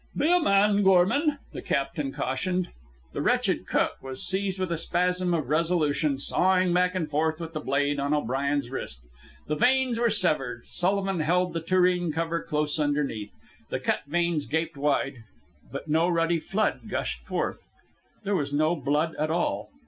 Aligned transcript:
"Be 0.17 0.31
a 0.31 0.39
man, 0.39 0.81
Gorman," 0.81 1.37
the 1.53 1.61
captain 1.61 2.11
cautioned. 2.11 2.69
The 3.13 3.21
wretched 3.21 3.67
cook 3.67 4.01
was 4.01 4.25
seized 4.25 4.59
with 4.59 4.71
a 4.71 4.77
spasm 4.77 5.31
of 5.35 5.47
resolution, 5.49 6.17
sawing 6.17 6.73
back 6.73 6.95
and 6.95 7.07
forth 7.07 7.39
with 7.39 7.53
the 7.53 7.59
blade 7.59 7.99
on 7.99 8.11
O'Brien's 8.11 8.71
wrist. 8.71 9.07
The 9.45 9.53
veins 9.53 9.99
were 9.99 10.09
severed. 10.09 10.65
Sullivan 10.65 11.19
held 11.19 11.53
the 11.53 11.61
tureen 11.61 12.11
cover 12.11 12.41
close 12.41 12.79
underneath. 12.79 13.35
The 13.69 13.79
cut 13.79 13.99
veins 14.07 14.47
gaped 14.47 14.75
wide, 14.75 15.17
but 15.71 15.87
no 15.87 16.09
ruddy 16.09 16.39
flood 16.39 16.89
gushed 16.89 17.21
forth. 17.27 17.63
There 18.23 18.35
was 18.35 18.51
no 18.51 18.75
blood 18.75 19.13
at 19.19 19.29
all. 19.29 19.69